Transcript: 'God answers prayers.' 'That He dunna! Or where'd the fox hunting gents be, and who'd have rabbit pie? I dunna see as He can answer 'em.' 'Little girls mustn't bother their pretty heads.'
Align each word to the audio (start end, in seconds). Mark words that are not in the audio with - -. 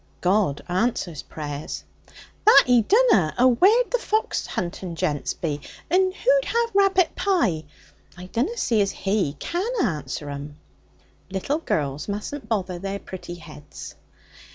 'God 0.19 0.63
answers 0.67 1.21
prayers.' 1.21 1.83
'That 2.43 2.63
He 2.65 2.81
dunna! 2.81 3.35
Or 3.37 3.49
where'd 3.53 3.91
the 3.91 3.99
fox 3.99 4.47
hunting 4.47 4.95
gents 4.95 5.35
be, 5.35 5.61
and 5.91 6.11
who'd 6.15 6.45
have 6.45 6.73
rabbit 6.73 7.15
pie? 7.15 7.65
I 8.17 8.25
dunna 8.25 8.57
see 8.57 8.81
as 8.81 8.89
He 8.89 9.33
can 9.33 9.71
answer 9.83 10.31
'em.' 10.31 10.57
'Little 11.29 11.59
girls 11.59 12.07
mustn't 12.07 12.49
bother 12.49 12.79
their 12.79 12.97
pretty 12.97 13.35
heads.' 13.35 13.93